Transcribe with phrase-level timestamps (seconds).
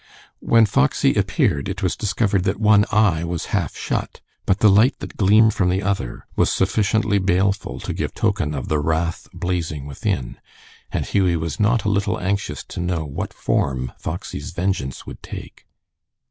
[0.39, 4.97] When Foxy appeared it was discovered that one eye was half shut, but the light
[4.97, 9.85] that gleamed from the other was sufficiently baleful to give token of the wrath blazing
[9.85, 10.39] within,
[10.91, 15.67] and Hughie was not a little anxious to know what form Foxy's vengeance would take.